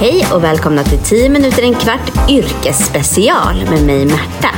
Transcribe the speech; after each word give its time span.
Hej 0.00 0.26
och 0.32 0.44
välkomna 0.44 0.84
till 0.84 0.98
10 0.98 1.28
minuter 1.28 1.62
en 1.62 1.74
kvart 1.74 2.30
yrkesspecial 2.30 3.64
med 3.70 3.82
mig 3.82 4.06
Märta. 4.06 4.48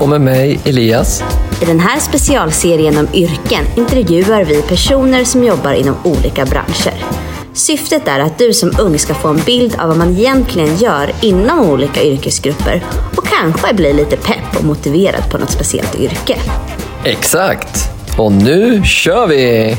Och 0.00 0.08
med 0.08 0.20
mig 0.20 0.60
Elias. 0.64 1.22
I 1.62 1.64
den 1.64 1.80
här 1.80 2.00
specialserien 2.00 2.98
om 2.98 3.08
yrken 3.14 3.64
intervjuar 3.76 4.44
vi 4.44 4.62
personer 4.62 5.24
som 5.24 5.44
jobbar 5.44 5.72
inom 5.72 5.96
olika 6.04 6.44
branscher. 6.44 7.04
Syftet 7.52 8.08
är 8.08 8.20
att 8.20 8.38
du 8.38 8.52
som 8.52 8.72
ung 8.80 8.98
ska 8.98 9.14
få 9.14 9.28
en 9.28 9.40
bild 9.46 9.76
av 9.78 9.88
vad 9.88 9.96
man 9.96 10.16
egentligen 10.16 10.76
gör 10.76 11.10
inom 11.22 11.70
olika 11.70 12.02
yrkesgrupper 12.02 12.84
och 13.16 13.26
kanske 13.26 13.74
bli 13.74 13.92
lite 13.92 14.16
pepp 14.16 14.58
och 14.58 14.64
motiverad 14.64 15.30
på 15.30 15.38
något 15.38 15.50
speciellt 15.50 16.00
yrke. 16.00 16.36
Exakt! 17.04 17.78
Och 18.18 18.32
nu 18.32 18.84
kör 18.84 19.26
vi! 19.26 19.76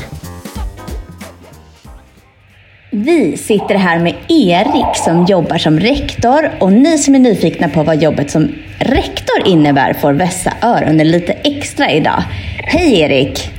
Vi 2.90 3.36
sitter 3.36 3.74
här 3.74 3.98
med 3.98 4.14
Erik 4.28 4.96
som 5.04 5.24
jobbar 5.28 5.58
som 5.58 5.80
rektor 5.80 6.50
och 6.58 6.72
ni 6.72 6.98
som 6.98 7.14
är 7.14 7.18
nyfikna 7.18 7.68
på 7.68 7.82
vad 7.82 8.02
jobbet 8.02 8.30
som 8.30 8.48
rektor 8.78 9.46
innebär 9.46 9.92
får 9.92 10.12
vässa 10.12 10.52
öronen 10.62 11.10
lite 11.10 11.32
extra 11.32 11.90
idag. 11.90 12.22
Hej 12.58 13.00
Erik! 13.00 13.50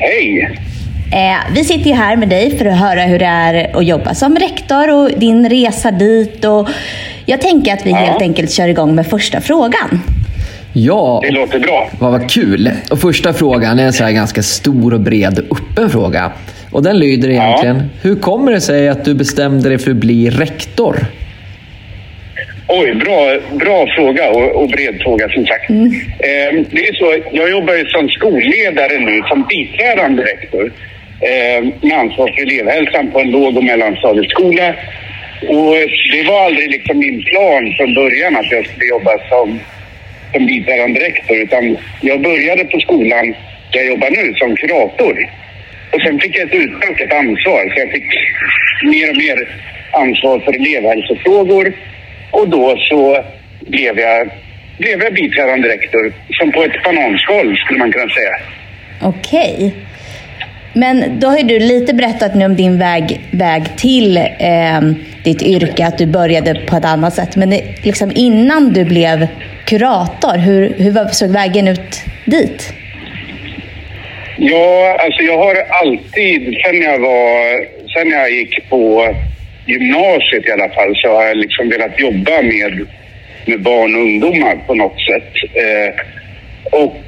Hej! 0.00 0.58
Eh, 1.12 1.52
vi 1.54 1.64
sitter 1.64 1.90
ju 1.90 1.96
här 1.96 2.16
med 2.16 2.28
dig 2.28 2.58
för 2.58 2.64
att 2.66 2.78
höra 2.78 3.02
hur 3.02 3.18
det 3.18 3.24
är 3.24 3.76
att 3.76 3.86
jobba 3.86 4.14
som 4.14 4.36
rektor 4.36 4.90
och 4.94 5.10
din 5.18 5.48
resa 5.48 5.90
dit. 5.90 6.44
Och 6.44 6.68
jag 7.26 7.40
tänker 7.40 7.72
att 7.74 7.86
vi 7.86 7.90
Ja. 7.90 7.96
helt 7.96 8.22
enkelt 8.22 8.50
kör 8.52 8.68
igång 8.68 8.94
med 8.94 9.06
första 9.06 9.40
frågan. 9.40 10.00
Ja, 10.72 11.20
Det 11.22 11.30
låter 11.30 11.58
bra. 11.58 11.88
vad, 11.98 12.12
vad 12.12 12.30
kul. 12.30 12.70
Och 12.90 12.98
första 12.98 13.32
frågan 13.32 13.78
är 13.78 13.84
en 13.86 13.92
så 13.92 14.04
här 14.04 14.12
ganska 14.12 14.42
stor 14.42 14.94
och 14.94 15.00
bred 15.00 15.38
öppen 15.38 15.90
fråga. 15.90 16.32
Och 16.74 16.82
den 16.82 16.98
lyder 16.98 17.28
egentligen, 17.30 17.90
hur 18.02 18.16
kommer 18.16 18.52
det 18.52 18.60
sig 18.60 18.88
att 18.88 19.04
du 19.04 19.14
bestämde 19.14 19.68
dig 19.68 19.78
för 19.78 19.90
att 19.90 19.96
bli 19.96 20.30
rektor? 20.30 20.96
Oj, 22.68 22.94
bra, 22.94 23.38
bra 23.52 23.86
fråga 23.96 24.30
och, 24.30 24.62
och 24.62 24.68
bred 24.68 25.02
fråga 25.02 25.28
som 25.28 25.46
sagt. 25.46 25.70
Eh, 25.70 26.50
det 26.70 26.88
är 26.88 26.94
så, 26.94 27.16
jag 27.32 27.50
jobbar 27.50 27.74
ju 27.74 27.86
som 27.86 28.08
skolledare 28.08 28.98
nu 28.98 29.22
som 29.28 29.46
biträdande 29.48 30.22
rektor 30.22 30.72
eh, 31.20 31.88
med 31.88 31.98
ansvar 31.98 32.28
för 32.28 32.42
elevhälsan 32.42 33.10
på 33.10 33.20
en 33.20 33.30
låg 33.30 33.56
och 33.56 33.64
mellanstadieskola. 33.64 34.68
Och 35.48 35.74
det 36.12 36.22
var 36.28 36.46
aldrig 36.46 36.70
liksom 36.70 36.98
min 36.98 37.22
plan 37.24 37.74
från 37.76 37.94
början 37.94 38.36
att 38.36 38.50
jag 38.50 38.66
skulle 38.66 38.86
jobba 38.86 39.12
som, 39.28 39.60
som 40.32 40.46
biträdande 40.46 41.00
rektor 41.00 41.36
utan 41.36 41.76
jag 42.00 42.22
började 42.22 42.64
på 42.64 42.80
skolan 42.80 43.34
där 43.72 43.80
jag 43.80 43.86
jobbar 43.86 44.10
nu 44.10 44.34
som 44.34 44.56
kurator. 44.56 45.43
Och 45.94 46.00
sen 46.06 46.20
fick 46.20 46.36
jag 46.38 46.48
ett 46.48 46.54
utökat 46.54 47.12
ansvar 47.12 47.62
så 47.74 47.80
jag 47.80 47.90
fick 47.90 48.08
mer 48.82 49.10
och 49.10 49.16
mer 49.16 49.38
ansvar 49.92 50.40
för 50.44 50.52
elevhälsofrågor 50.52 51.72
och 52.30 52.48
då 52.48 52.76
så 52.78 53.24
blev 53.60 53.98
jag, 53.98 54.30
blev 54.78 55.02
jag 55.02 55.14
biträdande 55.14 55.68
rektor 55.68 56.12
som 56.30 56.52
på 56.52 56.64
ett 56.64 56.82
bananskal 56.84 57.56
skulle 57.56 57.78
man 57.78 57.92
kunna 57.92 58.08
säga. 58.08 58.34
Okej. 59.02 59.74
Men 60.72 61.20
då 61.20 61.28
har 61.28 61.38
ju 61.38 61.42
du 61.42 61.58
lite 61.58 61.94
berättat 61.94 62.34
nu 62.34 62.44
om 62.44 62.56
din 62.56 62.78
väg, 62.78 63.20
väg 63.30 63.76
till 63.76 64.16
eh, 64.16 64.80
ditt 65.24 65.42
yrke, 65.42 65.86
att 65.86 65.98
du 65.98 66.06
började 66.06 66.54
på 66.54 66.76
ett 66.76 66.84
annat 66.84 67.14
sätt. 67.14 67.36
Men 67.36 67.50
det, 67.50 67.62
liksom 67.82 68.12
innan 68.14 68.72
du 68.72 68.84
blev 68.84 69.26
kurator, 69.64 70.38
hur, 70.38 70.74
hur 70.78 71.08
såg 71.12 71.30
vägen 71.30 71.68
ut 71.68 72.02
dit? 72.24 72.74
Ja, 74.36 74.96
alltså 75.00 75.22
jag 75.22 75.38
har 75.38 75.54
alltid, 75.54 76.56
sen 76.64 76.82
jag 76.82 76.98
var, 76.98 77.66
sen 77.94 78.10
jag 78.10 78.30
gick 78.30 78.68
på 78.70 79.14
gymnasiet 79.66 80.46
i 80.46 80.50
alla 80.52 80.68
fall, 80.68 80.96
så 80.96 81.08
har 81.08 81.24
jag 81.24 81.36
liksom 81.36 81.68
velat 81.68 82.00
jobba 82.00 82.42
med, 82.42 82.86
med 83.46 83.62
barn 83.62 83.94
och 83.94 84.00
ungdomar 84.00 84.56
på 84.66 84.74
något 84.74 85.00
sätt. 85.00 85.32
Eh, 85.54 85.94
och 86.70 87.02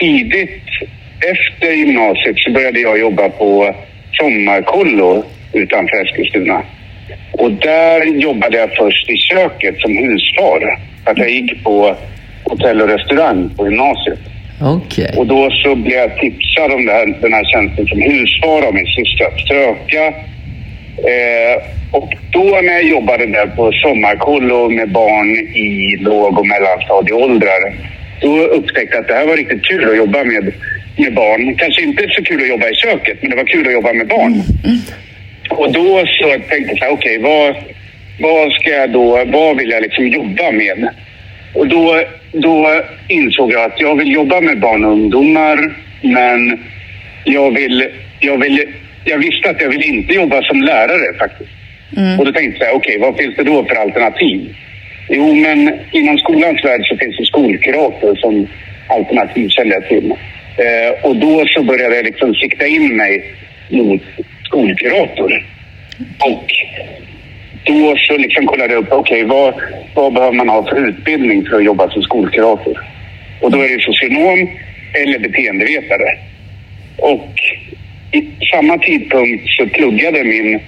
tidigt 0.00 0.62
efter 1.32 1.72
gymnasiet 1.72 2.38
så 2.38 2.50
började 2.50 2.80
jag 2.80 2.98
jobba 2.98 3.28
på 3.28 3.74
Sommarkollo 4.12 5.24
utanför 5.52 6.02
Eskilstuna. 6.02 6.62
Och 7.32 7.50
där 7.52 8.04
jobbade 8.04 8.58
jag 8.58 8.70
först 8.76 9.10
i 9.10 9.16
köket 9.16 9.80
som 9.80 9.96
husfar. 9.96 10.78
Att 11.04 11.18
jag 11.18 11.30
gick 11.30 11.64
på 11.64 11.96
hotell 12.44 12.82
och 12.82 12.88
restaurang 12.88 13.50
på 13.56 13.64
gymnasiet. 13.64 14.18
Okay. 14.60 15.16
Och 15.16 15.26
då 15.26 15.50
så 15.50 15.74
blev 15.74 15.98
jag 15.98 16.18
tipsad 16.18 16.72
om 16.72 16.88
här, 16.88 17.06
den 17.20 17.32
här 17.32 17.44
tjänsten 17.44 17.86
som 17.86 18.02
husfar 18.02 18.66
av 18.66 18.74
min 18.74 18.86
syster 18.86 19.24
att 19.24 19.48
söka. 19.48 20.06
Eh, 21.12 21.56
och 21.92 22.12
då 22.30 22.44
när 22.44 22.72
jag 22.72 22.84
jobbade 22.84 23.26
där 23.26 23.46
på 23.46 23.72
sommarkollo 23.72 24.68
med 24.68 24.92
barn 24.92 25.30
i 25.56 25.96
låg 26.00 26.38
och 26.38 26.46
mellanstadieåldrar, 26.46 27.74
då 28.20 28.38
upptäckte 28.38 28.94
jag 28.96 29.00
att 29.00 29.08
det 29.08 29.14
här 29.14 29.26
var 29.26 29.36
riktigt 29.36 29.64
kul 29.64 29.90
att 29.90 29.96
jobba 29.96 30.24
med, 30.24 30.52
med 30.96 31.14
barn. 31.14 31.54
Kanske 31.56 31.82
inte 31.82 32.08
så 32.08 32.22
kul 32.22 32.42
att 32.42 32.48
jobba 32.48 32.68
i 32.68 32.74
köket, 32.74 33.18
men 33.20 33.30
det 33.30 33.36
var 33.36 33.44
kul 33.44 33.66
att 33.66 33.72
jobba 33.72 33.92
med 33.92 34.08
barn. 34.08 34.42
Och 35.50 35.72
då 35.72 36.04
så 36.06 36.28
tänkte 36.28 36.54
jag 36.56 36.92
okej, 36.92 36.92
okay, 36.92 36.92
okej, 36.92 37.18
vad, 37.18 37.54
vad 38.20 38.52
ska 38.52 38.70
jag 38.70 38.90
då, 38.90 39.24
vad 39.24 39.56
vill 39.56 39.70
jag 39.70 39.82
liksom 39.82 40.08
jobba 40.08 40.50
med? 40.50 40.88
Och 41.54 41.68
då, 41.68 42.02
då 42.32 42.82
insåg 43.08 43.52
jag 43.52 43.64
att 43.64 43.80
jag 43.80 43.96
vill 43.96 44.12
jobba 44.12 44.40
med 44.40 44.60
barn 44.60 44.84
och 44.84 44.92
ungdomar, 44.92 45.74
men 46.02 46.64
jag 47.24 47.50
vill, 47.54 47.88
jag 48.20 48.38
vill, 48.38 48.64
jag 49.04 49.18
visste 49.18 49.50
att 49.50 49.60
jag 49.60 49.68
vill 49.68 49.82
inte 49.84 50.14
jobba 50.14 50.42
som 50.42 50.62
lärare 50.62 51.18
faktiskt. 51.18 51.50
Och 52.18 52.24
då 52.24 52.32
tänkte 52.32 52.64
jag, 52.64 52.76
okej, 52.76 52.98
vad 52.98 53.16
finns 53.16 53.36
det 53.36 53.44
då 53.44 53.64
för 53.64 53.74
alternativ? 53.74 54.54
Jo, 55.08 55.34
men 55.34 55.80
inom 55.92 56.18
skolans 56.18 56.64
värld 56.64 56.86
så 56.86 56.96
finns 56.96 57.16
det 57.16 57.24
skolkurator 57.26 58.16
som 58.16 58.46
alternativ 58.88 59.48
kände 59.48 59.74
jag 59.74 59.88
till. 59.88 60.10
Eh, 60.56 61.04
och 61.04 61.16
då 61.16 61.44
så 61.46 61.62
började 61.62 61.96
jag 61.96 62.04
liksom 62.04 62.34
sikta 62.34 62.66
in 62.66 62.96
mig 62.96 63.24
mot 63.68 64.02
skolkurator. 64.44 65.46
Och 66.18 66.46
då 67.64 67.96
så 67.96 68.16
liksom 68.16 68.46
kollade 68.46 68.72
jag 68.72 68.82
upp, 68.82 68.92
okej, 68.92 69.24
vad, 69.24 69.54
vad 69.94 70.12
behöver 70.12 70.36
man 70.36 70.48
ha 70.48 70.68
för 70.68 70.88
utbildning 70.88 71.46
för 71.46 71.56
att 71.56 71.64
jobba 71.64 71.90
som 71.90 72.02
skolkurator? 72.02 72.78
Och 73.40 73.50
då 73.50 73.58
är 73.58 73.68
det 73.68 73.82
socionom 73.82 74.48
eller 74.92 75.18
beteendevetare. 75.18 76.18
Och 76.96 77.30
i 78.12 78.28
samma 78.52 78.78
tidpunkt 78.78 79.44
så 79.56 79.66
pluggade 79.66 80.24
min 80.24 80.60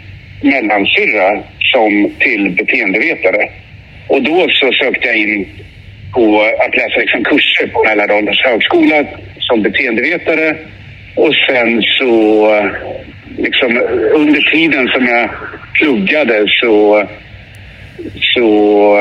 mellansyrra 0.42 1.42
som 1.58 2.10
till 2.18 2.50
beteendevetare. 2.50 3.48
Och 4.08 4.22
då 4.22 4.46
så 4.48 4.72
sökte 4.72 5.06
jag 5.06 5.16
in 5.16 5.46
på 6.12 6.40
att 6.40 6.76
läsa 6.76 7.00
liksom 7.00 7.24
kurser 7.24 7.66
på 7.66 7.84
Mälardalens 7.84 8.40
högskola 8.44 9.04
som 9.38 9.62
beteendevetare. 9.62 10.56
Och 11.14 11.34
sen 11.48 11.82
så, 11.82 12.46
liksom 13.36 13.82
under 14.14 14.50
tiden 14.52 14.88
som 14.88 15.06
jag 15.06 15.30
pluggade 15.74 16.44
så, 16.48 17.06
så 18.20 18.97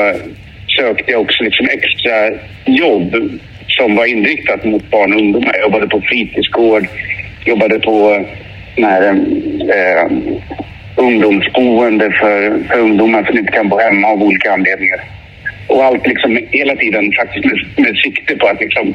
sökte 0.78 1.12
jag 1.12 1.20
också 1.20 1.42
liksom 1.42 1.68
extra 1.68 2.30
jobb 2.64 3.40
som 3.66 3.96
var 3.96 4.06
inriktat 4.06 4.64
mot 4.64 4.90
barn 4.90 5.12
och 5.12 5.20
ungdomar. 5.20 5.54
Jag 5.54 5.62
jobbade 5.62 5.88
på 5.88 6.00
fritidsgård, 6.00 6.86
jobbade 7.44 7.78
på 7.78 8.26
när, 8.76 9.08
eh, 9.76 10.10
ungdomsboende 10.96 12.10
för, 12.10 12.64
för 12.68 12.78
ungdomar 12.80 13.24
som 13.24 13.38
inte 13.38 13.52
kan 13.52 13.68
bo 13.68 13.78
hemma 13.78 14.08
av 14.08 14.22
olika 14.22 14.52
anledningar. 14.52 15.00
Och 15.66 15.84
allt 15.84 16.06
liksom 16.06 16.38
hela 16.50 16.76
tiden 16.76 17.12
faktiskt 17.12 17.44
med, 17.44 17.58
med 17.76 17.96
sikte 17.96 18.36
på 18.36 18.46
att 18.46 18.60
liksom 18.60 18.94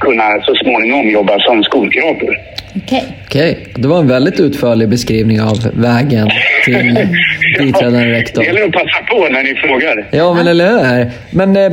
kunna 0.00 0.40
så 0.42 0.54
småningom 0.54 1.10
jobba 1.10 1.38
som 1.38 1.62
skolkurator. 1.62 2.36
Okej. 2.76 3.04
Okej, 3.26 3.66
det 3.74 3.88
var 3.88 3.98
en 3.98 4.08
väldigt 4.08 4.40
utförlig 4.40 4.88
beskrivning 4.88 5.40
av 5.40 5.70
vägen 5.74 6.28
till 6.64 6.98
biträdande 7.58 8.04
rektor. 8.12 8.40
Det 8.42 8.46
gäller 8.46 8.64
att 8.66 8.72
passa 8.72 9.02
på 9.10 9.28
när 9.32 9.42
ni 9.42 9.54
frågar. 9.54 10.08
Ja, 10.10 10.34
men 10.34 10.46
eller 10.48 10.68
hur? 10.98 11.10
Men 11.30 11.56
eh, 11.56 11.72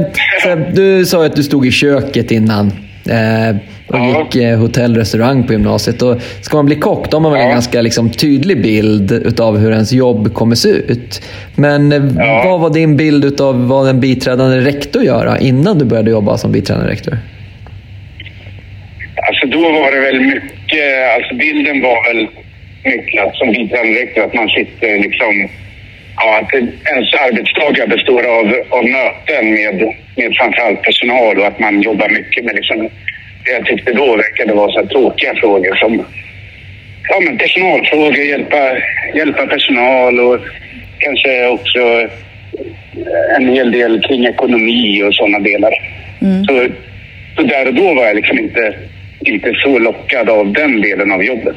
du 0.73 1.05
sa 1.05 1.25
att 1.25 1.35
du 1.35 1.43
stod 1.43 1.65
i 1.67 1.71
köket 1.71 2.31
innan 2.31 2.67
eh, 3.09 3.55
och 3.87 3.95
Ja. 3.97 4.19
gick 4.31 4.43
eh, 4.43 4.57
hotell 4.59 4.95
restaurang 4.95 5.43
på 5.43 5.53
gymnasiet. 5.53 6.01
Och 6.01 6.21
ska 6.41 6.57
man 6.57 6.65
bli 6.65 6.75
kock 6.75 7.11
då 7.11 7.17
har 7.17 7.21
man 7.21 7.31
väl 7.31 7.41
en 7.41 7.47
Ja. 7.47 7.53
ganska 7.53 7.81
liksom, 7.81 8.09
tydlig 8.09 8.61
bild 8.61 9.11
utav 9.11 9.57
hur 9.57 9.71
ens 9.71 9.91
jobb 9.93 10.33
kommer 10.33 10.55
se 10.55 10.69
ut. 10.69 11.21
Men 11.55 11.91
eh, 11.91 12.01
Ja. 12.17 12.43
vad 12.45 12.59
var 12.59 12.69
din 12.69 12.97
bild 12.97 13.25
utav 13.25 13.67
vad 13.67 13.89
en 13.89 13.99
biträdande 13.99 14.57
rektor 14.61 15.03
gör 15.03 15.37
innan 15.41 15.79
du 15.79 15.85
började 15.85 16.11
jobba 16.11 16.37
som 16.37 16.51
biträdande 16.51 16.89
rektor? 16.91 17.17
Alltså 19.27 19.47
då 19.47 19.61
var 19.61 19.91
det 19.91 19.99
väl 20.01 20.19
mycket, 20.19 20.43
alltså 21.15 21.35
bilden 21.35 21.81
var 21.81 22.13
väl 22.13 22.27
mycket 22.83 23.23
att 23.23 23.35
som 23.35 23.49
rektor 23.49 24.23
att 24.23 24.33
man 24.33 24.49
sitter 24.49 24.97
liksom, 24.97 25.49
ja 26.15 26.39
att 26.39 26.53
ens 26.53 27.13
arbetsdagar 27.13 27.87
består 27.87 28.23
av, 28.37 28.45
av 28.69 28.83
möten 28.85 29.53
med, 29.53 29.95
med 30.15 30.35
framförallt 30.37 30.81
personal 30.81 31.39
och 31.39 31.47
att 31.47 31.59
man 31.59 31.81
jobbar 31.81 32.09
mycket 32.09 32.45
med 32.45 32.55
liksom, 32.55 32.89
det 33.43 33.51
jag 33.51 33.65
tyckte 33.65 33.93
då 33.93 34.15
verkade 34.15 34.53
vara 34.53 34.71
så 34.71 34.87
tråkiga 34.87 35.35
frågor 35.35 35.75
som 35.75 36.05
ja, 37.09 37.19
men 37.19 37.37
personalfrågor, 37.37 38.17
hjälpa, 38.17 38.77
hjälpa 39.15 39.47
personal 39.47 40.19
och 40.19 40.39
kanske 40.99 41.47
också 41.47 42.09
en 43.37 43.47
hel 43.49 43.71
del 43.71 44.01
kring 44.01 44.25
ekonomi 44.25 45.03
och 45.03 45.15
sådana 45.15 45.39
delar. 45.39 45.73
Så, 46.47 46.67
så 47.35 47.41
där 47.41 47.67
och 47.67 47.73
då 47.73 47.93
var 47.93 48.05
jag 48.05 48.15
liksom 48.15 48.39
inte, 48.39 48.73
inte 49.27 49.53
så 49.63 49.79
lockad 49.79 50.29
av 50.29 50.53
den 50.53 50.81
delen 50.81 51.11
av 51.11 51.23
jobbet. 51.23 51.55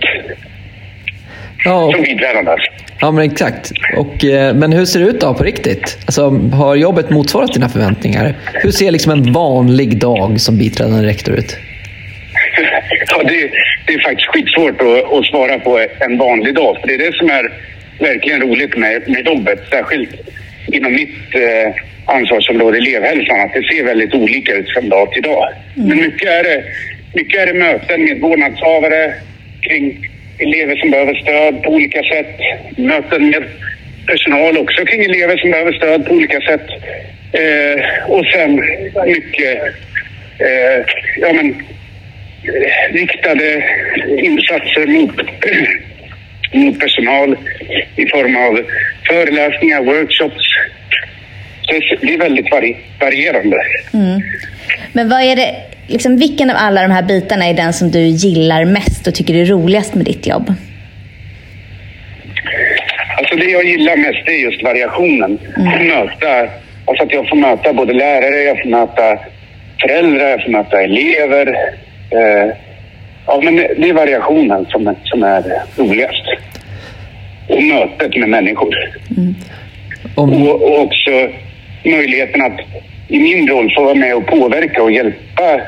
Ja, 1.65 1.93
Som 1.93 2.03
biträdande 2.03 2.51
alltså. 2.51 2.71
ja 3.01 3.11
men 3.11 3.25
exakt. 3.25 3.73
Och, 3.97 4.25
eh, 4.25 4.55
men 4.55 4.73
hur 4.73 4.85
ser 4.85 5.01
det 5.01 5.07
ut 5.07 5.21
då 5.21 5.35
på 5.35 5.45
riktigt? 5.45 5.99
Alltså, 6.07 6.31
har 6.53 6.77
jobbet 6.77 7.11
motsvarat 7.11 7.53
dina 7.53 7.69
förväntningar? 7.69 8.35
Hur 8.55 8.71
ser 8.71 8.91
liksom 8.91 9.13
en 9.13 9.33
vanlig 9.33 9.99
dag 9.99 10.41
som 10.41 10.59
biträdande 10.59 11.09
rektor 11.09 11.35
ut? 11.35 11.57
Ja, 13.11 13.23
det, 13.23 13.51
det 13.87 13.93
är 13.95 14.03
faktiskt 14.03 14.29
skitsvårt 14.29 14.81
att, 14.81 15.13
att 15.13 15.25
svara 15.27 15.59
på 15.59 15.87
en 16.01 16.19
vanlig 16.19 16.55
dag. 16.55 16.77
För 16.81 16.89
det 16.89 16.95
är 16.95 16.99
det 16.99 17.17
som 17.17 17.31
är 17.31 17.53
verkligen 17.99 18.41
roligt 18.41 18.77
med, 18.77 19.09
med 19.09 19.27
jobbet. 19.27 19.61
Särskilt 19.71 20.11
inom 20.73 20.93
mitt 20.93 21.35
eh, 21.35 21.75
ansvarsområde, 22.07 22.79
elevhälsan, 22.79 23.41
att 23.41 23.53
det 23.53 23.63
ser 23.63 23.85
väldigt 23.85 24.15
olika 24.15 24.53
ut 24.53 24.73
från 24.73 24.89
dag 24.89 25.13
till 25.13 25.23
dag. 25.23 25.49
Men 25.75 25.97
mycket 25.97 26.29
är, 26.29 26.43
det, 26.43 26.65
mycket 27.15 27.41
är 27.41 27.47
det 27.47 27.59
möten 27.59 28.05
med 28.05 28.21
vårdnadshavare 28.21 29.15
kring 29.61 30.09
elever 30.39 30.77
som 30.77 30.91
behöver 30.91 31.15
stöd 31.15 31.63
på 31.63 31.71
olika 31.71 32.03
sätt. 32.03 32.37
Möten 32.77 33.31
med 33.31 33.45
personal 34.07 34.59
också 34.59 34.85
kring 34.85 35.05
elever 35.05 35.37
som 35.37 35.51
behöver 35.51 35.73
stöd 35.73 36.07
på 36.07 36.15
olika 36.15 36.41
sätt. 36.41 36.67
Eh, 37.33 38.11
och 38.11 38.25
sen 38.27 38.55
mycket 39.07 39.63
eh, 40.39 40.85
ja, 41.21 41.33
men, 41.33 41.51
eh, 41.51 42.93
riktade 42.93 43.65
insatser 44.19 44.87
mot, 44.87 45.17
mot 46.53 46.81
personal 46.81 47.37
i 47.97 48.07
form 48.07 48.37
av 48.37 48.65
föreläsningar, 49.07 49.83
workshops. 49.83 50.45
Så 51.63 51.97
det 52.01 52.15
är 52.15 52.19
väldigt 52.19 52.51
varierande. 52.51 52.77
varierande. 53.01 53.57
Men 54.93 55.09
vad 55.09 55.23
är 55.23 55.37
det, 55.37 55.55
liksom, 55.89 56.17
vilken 56.17 56.51
av 56.51 56.57
alla 56.59 56.83
de 56.83 56.91
här 56.91 57.03
bitarna 57.03 57.47
är 57.47 57.55
den 57.55 57.73
som 57.73 57.91
du 57.91 58.01
gillar 58.01 58.65
mest 58.65 59.07
och 59.07 59.15
tycker 59.15 59.35
är 59.35 59.45
roligast 59.45 59.95
med 59.95 60.05
ditt 60.05 60.27
jobb? 60.27 60.55
Alltså 63.19 63.37
det 63.37 63.45
jag 63.51 63.65
gillar 63.65 63.97
mest 63.97 64.29
är 64.29 64.43
just 64.43 64.63
variationen. 64.63 65.39
Möta, 65.81 66.49
alltså 66.85 67.05
att 67.05 67.13
jag 67.13 67.29
får 67.29 67.37
möta 67.37 67.73
både 67.73 67.93
lärare, 67.93 68.43
jag 68.43 68.63
får 68.63 68.69
möta 68.71 69.19
föräldrar, 69.83 70.29
jag 70.29 70.43
får 70.43 70.51
möta 70.51 70.83
elever. 70.83 71.47
Eh, 72.11 72.55
ja, 73.27 73.41
men 73.45 73.57
det 73.57 73.89
är 73.89 73.93
variationen 73.93 74.67
som, 74.69 74.87
är- 74.87 74.97
som 75.05 75.23
är 75.23 75.43
roligast. 75.77 76.25
Och 77.49 77.63
mötet 77.63 78.17
med 78.17 78.29
människor. 78.29 78.75
Om, 80.15 80.43
Och, 80.49 80.63
och 80.63 80.81
också 80.81 81.11
möjligheten 81.85 82.43
att 82.43 82.61
i 83.09 83.19
min 83.19 83.49
roll 83.49 83.73
få 83.77 83.85
vara 83.85 83.95
med 83.95 84.17
och 84.17 84.27
påverka 84.27 84.83
och 84.83 84.93
hjälpa, 84.93 85.61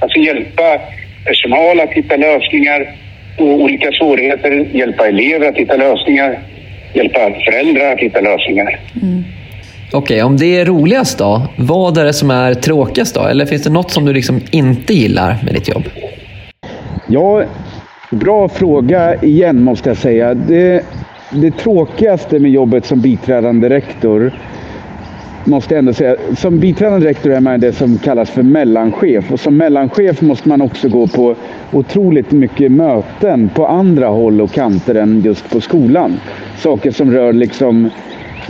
alltså 0.00 0.18
hjälpa 0.18 0.80
personal 1.24 1.80
att 1.80 1.90
hitta 1.90 2.16
lösningar 2.16 2.96
på 3.38 3.44
olika 3.44 3.92
svårigheter, 3.92 4.50
hjälpa 4.72 5.08
elever 5.08 5.48
att 5.48 5.56
hitta 5.56 5.76
lösningar, 5.76 6.38
hjälpa 6.94 7.18
föräldrar 7.20 7.92
att 7.92 7.98
hitta 7.98 8.20
lösningar. 8.20 8.80
Okej, 9.92 10.22
om 10.22 10.36
det 10.36 10.60
är 10.60 10.64
roligast 10.64 11.18
då, 11.18 11.42
vad 11.56 11.98
är 11.98 12.04
det 12.04 12.12
som 12.12 12.30
är 12.30 12.54
tråkigast 12.54 13.14
då? 13.14 13.20
Eller 13.20 13.46
finns 13.46 13.62
det 13.62 13.70
något 13.70 13.90
som 13.90 14.04
du 14.04 14.12
liksom 14.12 14.40
inte 14.50 14.94
gillar 14.94 15.36
med 15.44 15.54
ditt 15.54 15.68
jobb? 15.68 15.84
Ja, 17.08 17.44
bra 18.10 18.48
fråga 18.48 19.14
igen 19.22 19.62
måste 19.62 19.90
jag 19.90 19.96
säga. 19.96 20.34
Det, 20.34 20.84
det 21.30 21.50
tråkigaste 21.50 22.38
med 22.38 22.50
jobbet 22.50 22.86
som 22.86 23.00
biträdande 23.00 23.68
rektor 23.68 24.32
måste 25.44 25.74
jag 25.74 25.78
ändå 25.78 25.92
säga. 25.92 26.16
Som 26.36 26.58
biträdande 26.58 27.06
rektor 27.08 27.32
är 27.32 27.40
man 27.40 27.60
det 27.60 27.72
som 27.72 27.98
kallas 27.98 28.30
för 28.30 28.42
mellanchef 28.42 29.32
och 29.32 29.40
som 29.40 29.56
mellanchef 29.56 30.20
måste 30.20 30.48
man 30.48 30.62
också 30.62 30.88
gå 30.88 31.06
på 31.06 31.34
otroligt 31.72 32.32
mycket 32.32 32.72
möten 32.72 33.50
på 33.54 33.66
andra 33.66 34.06
håll 34.06 34.40
och 34.40 34.52
kanter 34.52 34.94
än 34.94 35.20
just 35.20 35.50
på 35.50 35.60
skolan. 35.60 36.20
Saker 36.58 36.90
som 36.90 37.10
rör 37.10 37.32
liksom 37.32 37.90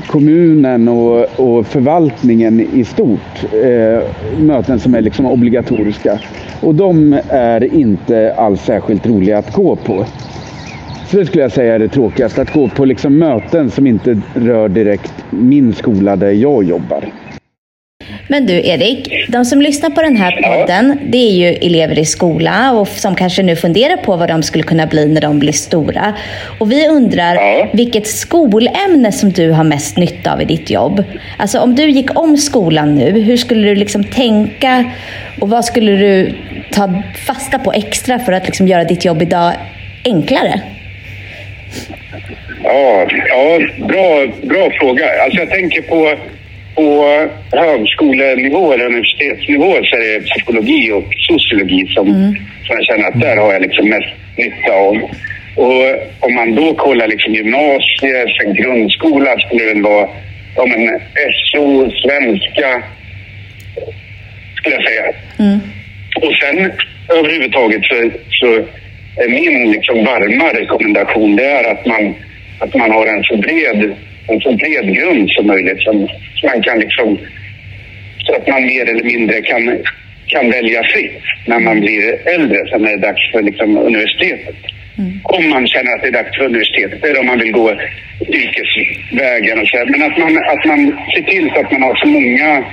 kommunen 0.07 0.89
och, 0.89 1.41
och 1.41 1.67
förvaltningen 1.67 2.61
i 2.61 2.85
stort. 2.85 3.45
Eh, 3.65 4.03
möten 4.39 4.81
som 4.81 4.95
är 4.95 5.01
liksom 5.01 5.27
obligatoriska. 5.27 6.19
Och 6.61 6.75
de 6.75 7.21
är 7.29 7.75
inte 7.75 8.35
alls 8.37 8.61
särskilt 8.61 9.07
roliga 9.07 9.39
att 9.39 9.53
gå 9.53 9.77
på. 9.77 10.05
Det 11.15 11.27
skulle 11.27 11.43
jag 11.43 11.53
säga 11.53 11.75
är 11.75 11.79
det 11.79 11.89
tråkigaste. 11.89 12.43
Att 12.43 12.53
gå 12.53 12.69
på 12.69 12.85
liksom 12.85 13.19
möten 13.19 13.71
som 13.71 13.87
inte 13.87 14.21
rör 14.35 14.69
direkt 14.69 15.13
min 15.31 15.75
skola 15.75 16.17
där 16.17 16.31
jag 16.31 16.65
jobbar. 16.65 17.05
Men 18.29 18.47
du 18.47 18.53
Erik, 18.53 19.29
de 19.29 19.45
som 19.45 19.63
lyssnar 19.63 19.91
på 19.91 20.03
den 20.03 20.17
här 20.17 20.43
podden, 20.43 20.99
det 21.09 21.19
är 21.19 21.33
ju 21.33 21.47
elever 21.47 21.99
i 21.99 22.05
skola 22.05 22.73
och 22.73 22.89
som 22.89 23.15
kanske 23.15 23.43
nu 23.43 23.57
funderar 23.57 23.97
på 23.97 24.17
vad 24.17 24.29
de 24.29 24.43
skulle 24.43 24.65
kunna 24.65 24.87
bli 24.87 25.09
när 25.09 25.21
de 25.21 25.39
blir 25.39 25.53
stora. 25.53 26.15
Och 26.59 26.73
vi 26.73 26.89
undrar 26.89 27.37
vilket 27.77 28.07
skolämne 28.07 29.13
som 29.13 29.31
du 29.31 29.51
har 29.51 29.65
mest 29.65 29.97
nytta 29.97 30.33
av 30.33 30.43
i 30.43 30.45
ditt 30.45 30.71
jobb. 30.71 31.05
Alltså 31.37 31.59
om 31.59 31.75
du 31.75 31.91
gick 31.91 32.19
om 32.19 32.37
skolan 32.37 32.95
nu, 32.95 33.21
hur 33.21 33.37
skulle 33.37 33.69
du 33.69 33.75
liksom 33.75 34.05
tänka 34.05 34.85
och 35.41 35.49
vad 35.49 35.65
skulle 35.65 35.93
du 35.93 36.35
ta 36.73 37.03
fasta 37.27 37.59
på 37.59 37.73
extra 37.73 38.19
för 38.19 38.33
att 38.33 38.47
liksom 38.47 38.69
göra 38.69 38.85
ditt 38.85 39.05
jobb 39.05 39.23
idag 39.23 39.53
enklare? 40.05 40.61
Ja, 42.65 43.07
ja 43.29 43.61
bra, 43.79 44.27
bra 44.43 44.71
fråga. 44.71 45.05
Alltså 45.25 45.39
jag 45.39 45.51
tänker 45.51 45.83
på, 45.83 46.15
på 46.75 47.07
högskolenivå 47.53 48.73
eller 48.73 48.87
universitetsnivå 48.87 49.73
så 49.83 49.97
är 49.97 50.01
det 50.01 50.27
psykologi 50.27 50.93
och 50.93 51.05
sociologi 51.19 51.87
som, 51.87 52.07
som 52.67 52.77
jag 52.77 52.85
känner 52.85 53.09
att 53.09 53.21
där 53.21 53.37
har 53.37 53.53
jag 53.53 53.63
liksom 53.63 53.89
mest 53.89 54.09
nytta 54.37 54.73
av. 54.73 54.97
Och 55.57 55.85
om 56.21 56.35
man 56.35 56.55
då 56.55 56.75
kollar 56.75 57.07
liksom 57.09 57.35
gymnasiet, 57.35 58.29
sen 58.41 58.55
grundskola 58.55 59.39
skulle 59.39 59.65
det 59.65 59.75
väl 59.75 59.83
vara 59.83 60.09
ja, 60.57 60.67
men 60.67 61.01
SO, 61.53 61.91
svenska, 61.91 62.83
skulle 64.57 64.75
jag 64.75 64.85
säga. 64.85 65.05
Och 66.17 66.33
sen 66.35 66.73
överhuvudtaget 67.19 67.85
så, 67.85 68.11
så 68.31 68.47
är 69.23 69.29
min 69.29 69.73
liksom 69.73 70.05
varma 70.05 70.49
rekommendation 70.49 71.37
det 71.37 71.47
är 71.47 71.73
att 71.73 71.87
man, 71.87 72.15
att 72.65 72.75
man 72.75 72.91
har 72.91 73.07
en 73.07 73.25
så 73.25 73.37
bred, 73.37 73.95
en 74.29 74.41
så 74.41 74.53
bred 74.53 74.87
grund 74.97 75.31
som 75.31 75.47
möjligt. 75.47 75.81
Som, 75.83 76.09
så 76.35 76.47
man 76.47 76.63
kan 76.63 76.79
liksom, 76.79 77.19
så 78.19 78.35
att 78.35 78.49
man 78.49 78.63
mer 78.63 78.91
eller 78.91 79.05
mindre 79.05 79.41
kan, 79.43 79.79
kan 80.27 80.51
välja 80.51 80.83
fritt 80.83 81.23
när 81.47 81.59
man 81.59 81.81
blir 81.81 82.29
äldre. 82.35 82.59
Sen 82.71 82.87
är 82.87 82.91
det 82.91 83.07
dags 83.07 83.33
för 83.33 83.43
liksom 83.43 83.79
universitetet. 83.79 84.57
Om 85.23 85.49
man 85.49 85.67
känner 85.67 85.93
att 85.95 86.03
det 86.03 86.09
är 86.09 86.13
dags 86.23 86.37
för 86.37 86.45
universitetet 86.45 87.05
eller 87.05 87.21
om 87.21 87.27
man 87.27 87.39
vill 87.39 87.53
gå 87.53 87.73
yrkesvägen 88.29 89.61
och 89.61 89.69
så. 89.69 89.77
Men 89.87 90.03
att 90.03 90.19
man, 90.19 90.39
att 90.39 90.65
man 90.65 90.81
ser 91.15 91.23
till 91.23 91.51
så 91.55 91.61
att 91.61 91.73
man 91.73 91.83
har 91.83 91.95
så 91.95 92.07
många 92.07 92.65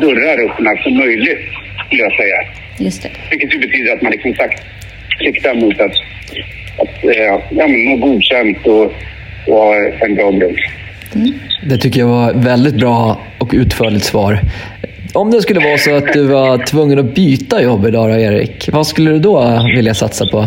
dörrar 0.00 0.44
öppna 0.46 0.82
som 0.82 0.96
möjligt, 0.96 1.38
skulle 1.86 2.02
jag 2.02 2.12
säga. 2.12 2.36
Just 2.78 3.02
det. 3.02 3.10
Vilket 3.30 3.54
ju 3.54 3.58
betyder 3.58 3.92
att 3.92 4.02
man 4.02 4.12
liksom 4.12 4.34
sagt 4.34 4.62
siktar 5.18 5.54
mot 5.54 5.80
att, 5.80 5.96
att 6.78 7.04
eh, 7.04 7.40
ja, 7.50 7.66
men 7.68 7.84
må 7.84 7.96
godkänt 7.96 8.66
och, 8.66 8.92
och 9.46 9.54
ha 9.54 9.76
en 9.76 10.14
bra 10.14 10.30
grund. 10.30 10.58
Det 11.62 11.76
tycker 11.76 12.00
jag 12.00 12.06
var 12.06 12.32
väldigt 12.34 12.74
bra 12.74 13.20
och 13.38 13.50
utförligt 13.52 14.04
svar. 14.04 14.40
Om 15.14 15.30
det 15.30 15.42
skulle 15.42 15.60
vara 15.60 15.78
så 15.78 15.94
att 15.94 16.12
du 16.12 16.26
var 16.26 16.58
tvungen 16.58 16.98
att 16.98 17.14
byta 17.14 17.62
jobb 17.62 17.86
idag 17.86 18.10
då, 18.10 18.16
Erik, 18.16 18.68
vad 18.72 18.86
skulle 18.86 19.10
du 19.10 19.18
då 19.18 19.62
vilja 19.76 19.94
satsa 19.94 20.26
på? 20.26 20.46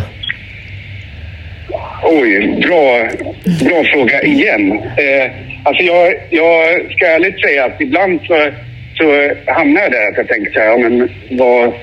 Oj, 2.03 2.59
bra, 2.61 3.09
bra 3.43 3.83
fråga 3.93 4.23
igen. 4.23 4.71
Eh, 4.71 5.31
alltså 5.63 5.83
jag, 5.83 6.13
jag 6.29 6.91
ska 6.91 7.05
ärligt 7.05 7.41
säga 7.41 7.65
att 7.65 7.81
ibland 7.81 8.19
så, 8.27 8.49
så 8.97 9.31
hamnar 9.51 9.81
jag 9.81 9.91
där 9.91 10.11
att 10.11 10.17
jag 10.17 10.27
tänker 10.27 10.51
så 10.51 10.59
här, 10.59 10.67
ja, 10.67 10.77
men 10.77 11.09
vad, 11.37 11.73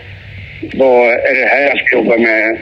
vad 0.75 1.07
är 1.11 1.35
det 1.40 1.47
här 1.47 1.62
jag 1.62 1.79
ska 1.79 1.97
jobba 1.97 2.17
med 2.17 2.59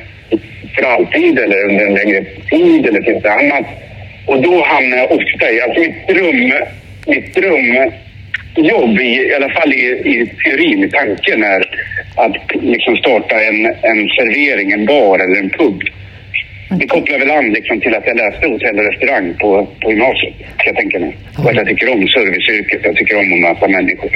för 0.75 0.83
alltid 0.83 1.38
eller 1.38 1.64
under 1.64 1.87
en 1.87 1.95
längre 1.95 2.25
tid 2.50 2.87
eller 2.87 3.02
finns 3.02 3.23
det 3.23 3.33
annat? 3.33 3.67
Och 4.28 4.42
då 4.42 4.62
hamnar 4.64 4.97
jag 4.97 5.11
ofta 5.12 5.44
i, 5.52 5.61
alltså 5.61 5.80
mitt 5.80 6.08
dröm, 6.08 6.52
mitt 7.06 7.35
drömjobb, 7.35 9.00
i, 9.00 9.12
i 9.30 9.35
alla 9.35 9.49
fall 9.49 9.73
i, 9.73 9.85
i 10.12 10.30
teorin, 10.44 10.85
i 10.85 10.90
tanken 10.90 11.42
är 11.44 11.62
att 12.16 12.37
liksom 12.62 12.97
starta 12.97 13.35
en, 13.49 13.66
en 13.66 14.00
servering, 14.18 14.73
en 14.73 14.87
bar 14.87 15.18
eller 15.18 15.38
en 15.40 15.50
pub. 15.50 15.80
Det 16.70 16.87
kopplar 16.87 17.18
väl 17.18 17.30
an 17.30 17.50
liksom 17.52 17.80
till 17.80 17.94
att 17.94 18.06
jag 18.06 18.16
läste 18.16 18.47
hotell 18.47 18.78
och 18.78 18.85
restaurang 18.92 19.35
på, 19.40 19.68
på 19.82 19.90
gymnasiet, 19.90 20.35
kan 20.38 20.66
jag 20.66 20.76
tänka 20.76 20.99
mig. 20.99 21.16
Och 21.38 21.50
att 21.50 21.56
jag 21.56 21.66
tycker 21.66 21.92
om 21.92 22.08
serviceyrket, 22.08 22.80
jag 22.85 22.97
tycker 22.97 23.16
om 23.18 23.32
att 23.35 23.40
möta 23.40 23.68
människor. 23.68 24.11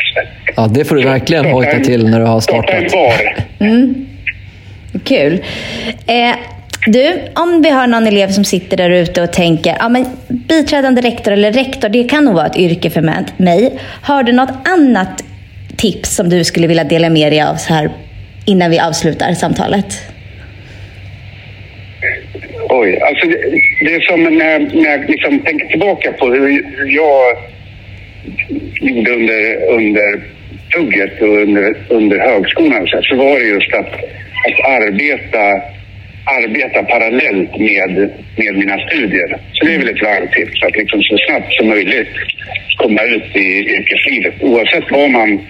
Ja, 0.57 0.67
det 0.75 0.85
får 0.85 0.97
du 0.97 1.03
verkligen 1.03 1.45
hojta 1.45 1.79
till 1.81 2.11
när 2.11 2.21
du 2.21 2.27
har 2.27 2.41
Starta 2.41 2.73
en 2.73 2.89
startat. 2.89 3.25
bar. 3.59 3.85
Kul. 5.05 5.33
Eh, 6.07 6.35
du, 6.87 7.13
om 7.35 7.63
vi 7.63 7.71
har 7.71 7.87
någon 7.87 8.07
elev 8.07 8.29
som 8.29 8.45
sitter 8.45 8.77
där 8.77 8.91
ute 8.91 9.23
och 9.23 9.33
tänker, 9.33 9.77
ja 9.79 9.89
men 9.89 10.07
biträdande 10.29 11.01
rektor 11.01 11.33
eller 11.33 11.53
rektor, 11.53 11.89
det 11.89 12.05
kan 12.05 12.25
nog 12.25 12.35
vara 12.35 12.47
ett 12.47 12.57
yrke 12.57 12.91
för 12.91 13.01
mig. 13.37 13.79
Har 14.03 14.23
du 14.23 14.33
något 14.33 14.69
annat 14.69 15.25
tips 15.77 16.17
som 16.17 16.29
du 16.29 16.45
skulle 16.45 16.67
vilja 16.67 16.85
dela 16.85 17.11
med 17.11 17.33
dig 17.33 17.43
av 17.43 17.55
så 17.55 17.75
här 17.75 17.91
innan 18.47 18.71
vi 18.71 18.79
avslutar 18.79 19.33
samtalet? 19.33 19.87
Oj, 22.69 23.01
alltså 23.01 23.27
det, 23.27 23.37
det 23.85 23.95
är 23.95 24.01
som 24.01 24.23
när, 24.23 24.59
när 24.59 24.91
jag 24.91 25.11
liksom 25.11 25.39
tänker 25.39 25.67
tillbaka 25.67 26.13
på 26.13 26.27
hur 26.27 26.49
jag 26.97 27.37
gjorde 28.81 29.11
under, 29.13 29.73
under 29.73 30.21
plugget 30.71 31.23
och 31.23 31.43
under, 31.43 31.77
under 31.89 32.19
högskolan 32.19 32.87
så, 32.87 33.03
så 33.03 33.17
var 33.17 33.39
det 33.39 33.45
just 33.45 33.75
att, 33.75 33.95
att 34.47 34.83
arbeta, 34.83 35.63
arbeta 36.37 36.83
parallellt 36.83 37.53
med, 37.59 37.93
med 38.37 38.55
mina 38.55 38.79
studier. 38.87 39.39
Så 39.53 39.65
det 39.65 39.75
är 39.75 39.79
väl 39.79 39.89
ett 39.89 40.03
varmt 40.03 40.33
tips 40.33 40.63
att 40.63 40.77
liksom 40.77 41.03
så 41.03 41.17
snabbt 41.27 41.53
som 41.55 41.69
möjligt 41.69 42.09
komma 42.77 43.03
ut 43.03 43.37
i 43.37 43.47
yrkeslivet. 43.77 44.35
Oavsett 44.43 44.91
vad 44.91 45.11
man, 45.11 45.41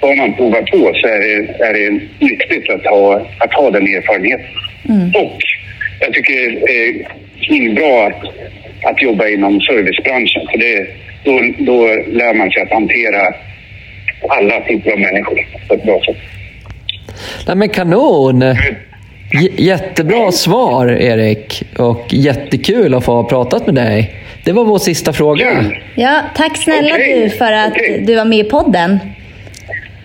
vad 0.00 0.16
man 0.16 0.34
provar 0.34 0.62
på 0.62 0.94
så 0.94 1.06
är 1.08 1.18
det, 1.18 1.64
är 1.68 1.74
det 1.74 2.00
nyttigt 2.18 2.70
att 2.70 2.86
ha, 2.86 3.26
att 3.38 3.52
ha 3.54 3.70
den 3.70 3.82
erfarenheten. 3.82 4.46
Mm. 4.88 5.08
Och 5.14 5.38
jag 6.00 6.14
tycker 6.14 6.34
det 7.48 7.66
är 7.70 7.74
bra 7.74 8.06
att, 8.06 8.22
att 8.90 9.02
jobba 9.02 9.28
inom 9.28 9.60
servicebranschen. 9.60 10.42
För 10.50 10.58
det, 10.58 10.86
då, 11.24 11.40
då 11.58 11.86
lär 12.06 12.34
man 12.34 12.50
sig 12.50 12.62
att 12.62 12.72
hantera 12.72 13.34
alla 14.28 14.60
typer 14.60 14.92
av 14.92 15.00
människor 15.00 15.46
på 15.68 15.74
ett 15.74 15.84
bra 15.84 16.00
sätt. 16.06 16.16
Nej, 17.46 17.56
men 17.56 17.68
kanon! 17.68 18.42
J 19.32 19.50
jättebra 19.56 20.32
svar, 20.32 20.86
Erik. 20.86 21.62
Och 21.78 22.06
jättekul 22.10 22.94
att 22.94 23.04
få 23.04 23.12
ha 23.12 23.24
pratat 23.24 23.66
med 23.66 23.74
dig. 23.74 24.14
Det 24.44 24.52
var 24.52 24.64
vår 24.64 24.78
sista 24.78 25.12
fråga. 25.12 25.64
Ja, 25.94 26.20
tack 26.36 26.56
snälla 26.56 26.94
okay. 26.94 27.22
du 27.22 27.30
för 27.30 27.52
att 27.52 27.72
okay. 27.72 28.04
du 28.04 28.16
var 28.16 28.24
med 28.24 28.38
i 28.38 28.44
podden. 28.44 28.98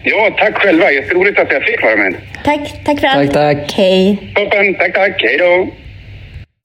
Ja, 0.04 0.36
tack 0.38 0.56
själva. 0.56 0.92
Jätteroligt 0.92 1.40
att 1.40 1.52
jag 1.52 1.64
fick 1.64 1.84
vara 1.84 1.96
med. 1.96 2.16
Tack, 2.44 2.86
tack 2.86 3.00
för 3.00 3.08
allt. 3.08 3.34
Tack, 3.34 3.58
tack. 3.58 3.74
Hej. 3.74 4.34
Toppen, 4.36 4.76
tack, 4.76 4.94
tack. 4.94 5.22
Hej 5.22 5.38
då. 5.38 5.68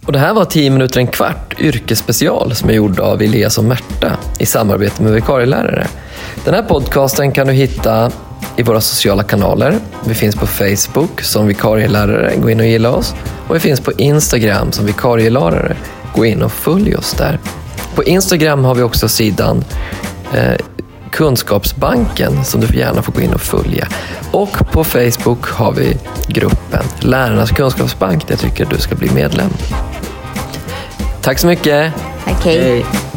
Och 0.07 0.13
det 0.13 0.19
här 0.19 0.35
var 0.35 0.45
10 0.45 0.71
minuter 0.71 1.01
en 1.01 1.07
kvart 1.07 1.61
yrkesspecial 1.61 2.55
som 2.55 2.71
är 2.71 2.75
gjord 2.75 3.01
av 3.01 3.23
Elias 3.23 3.59
och 3.59 3.65
Märta 3.65 4.19
i 4.41 4.47
samarbete 4.47 5.03
med 5.03 5.13
vikarielärare. 5.13 5.87
Den 6.45 6.55
här 6.55 6.63
podcasten 6.63 7.33
kan 7.33 7.47
du 7.47 7.53
hitta 7.53 8.13
i 8.61 8.63
våra 8.63 8.81
sociala 8.81 9.23
kanaler. 9.23 9.79
Vi 10.05 10.15
finns 10.15 10.37
på 10.37 10.47
Facebook 10.47 11.21
som 11.21 11.47
vikarielärare, 11.47 12.37
gå 12.37 12.51
in 12.51 12.61
och 12.61 12.67
gilla 12.67 12.91
oss. 12.91 13.15
Och 13.49 13.55
vi 13.55 13.61
finns 13.61 13.81
på 13.81 13.93
Instagram 13.93 14.73
som 14.73 14.87
vikarielärare, 14.87 15.77
gå 16.15 16.25
in 16.25 16.43
och 16.43 16.53
följ 16.53 16.97
oss 16.97 17.13
där. 17.13 17.39
På 17.95 18.05
Instagram 18.05 18.65
har 18.65 18.75
vi 18.75 18.83
också 18.83 19.09
sidan 19.09 19.65
eh, 20.35 20.55
Kunskapsbanken 21.11 22.45
som 22.45 22.61
du 22.61 22.79
gärna 22.79 23.03
får 23.03 23.13
gå 23.13 23.21
in 23.21 23.33
och 23.33 23.41
följa. 23.41 23.89
Och 24.31 24.73
på 24.73 24.85
Facebook 24.85 25.47
har 25.47 25.73
vi 25.73 25.97
gruppen 26.29 26.85
Lärarnas 27.01 27.51
kunskapsbank 27.51 28.27
där 28.27 28.33
jag 28.33 28.41
tycker 28.41 28.67
du 28.71 28.79
ska 28.79 28.95
bli 28.95 29.11
medlem. 29.11 29.51
Tack 31.23 31.39
så 31.39 31.47
mycket. 31.47 31.93
Okej. 32.27 32.79
Okay. 32.79 33.10